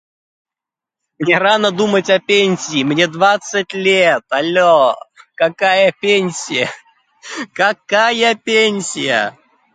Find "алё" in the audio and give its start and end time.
4.31-4.95